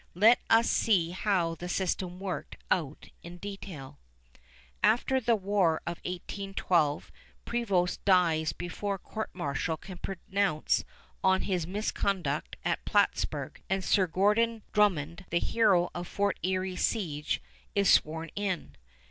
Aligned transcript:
Let 0.15 0.39
us 0.49 0.67
see 0.67 1.11
how 1.11 1.53
the 1.53 1.69
system 1.69 2.19
worked 2.19 2.57
out 2.71 3.09
in 3.21 3.37
detail. 3.37 3.99
After 4.81 5.19
the 5.21 5.35
War 5.35 5.79
of 5.85 5.97
1812 5.99 7.11
Prevost 7.45 8.03
dies 8.03 8.51
before 8.51 8.97
court 8.97 9.29
martial 9.33 9.77
can 9.77 9.99
pronounce 9.99 10.83
on 11.23 11.43
his 11.43 11.67
misconduct 11.67 12.55
at 12.65 12.83
Plattsburg, 12.83 13.61
and 13.69 13.83
Sir 13.83 14.07
Gorden 14.07 14.63
Drummond, 14.73 15.25
the 15.29 15.37
hero 15.37 15.91
of 15.93 16.07
Fort 16.07 16.39
Erie's 16.41 16.83
siege, 16.83 17.39
is 17.75 17.87
sworn 17.87 18.31
in. 18.35 18.75